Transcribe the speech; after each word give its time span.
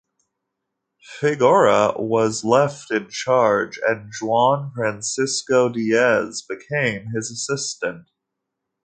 Figueroa 1.19 1.93
was 2.01 2.43
left 2.43 2.89
in 2.89 3.07
charge, 3.11 3.77
and 3.87 4.11
Juan 4.19 4.71
Francisco 4.73 5.69
Diez 5.69 6.41
became 6.41 7.11
his 7.13 7.29
assistant. 7.29 8.07